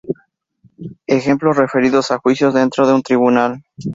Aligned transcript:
Ejemplos 1.05 1.57
referidos 1.57 2.09
a 2.09 2.17
juicios 2.17 2.55
dentro 2.55 2.87
de 2.87 2.93
un 2.95 3.03
tribunal. 3.03 3.61